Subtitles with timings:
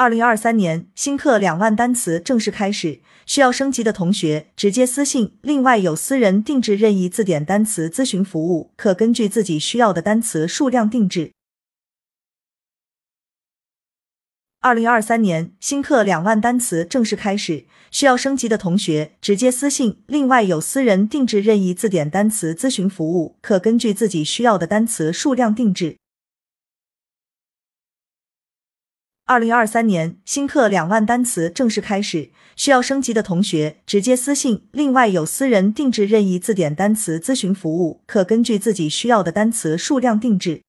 [0.00, 5.36] 二零二三年新课两万单词正式开始，需要升级的同学直接私信。
[5.42, 11.32] 另外有私人定制任意字典单词咨询服务，可根据自己需要的单词数量定制。
[14.60, 20.02] 二零二三年新课两万单词正式开始，需要升级的同学直接私信。
[20.06, 25.99] 另外有私人定制任意字典单词咨询服务，可根据自己需要的单词数量定制。
[29.30, 34.64] 二零二三年新课两万单词正式开始，需要升级的同学直接私信。
[34.72, 40.62] 另外有私人定制任意字典单词咨询服务，可根据自己需要的单词数量定制。